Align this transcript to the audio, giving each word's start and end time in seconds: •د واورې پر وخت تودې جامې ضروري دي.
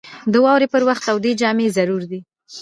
•د 0.33 0.35
واورې 0.43 0.67
پر 0.73 0.81
وخت 0.87 1.03
تودې 1.07 1.31
جامې 1.41 1.67
ضروري 1.77 2.07
دي. 2.11 2.19